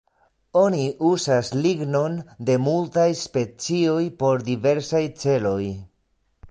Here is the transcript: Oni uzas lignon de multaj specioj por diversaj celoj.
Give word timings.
Oni 0.61 0.85
uzas 1.09 1.51
lignon 1.65 2.15
de 2.49 2.57
multaj 2.69 3.07
specioj 3.23 4.03
por 4.23 4.47
diversaj 4.53 5.03
celoj. 5.25 5.65